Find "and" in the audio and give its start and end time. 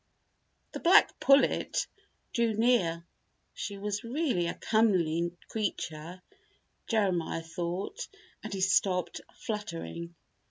8.43-8.51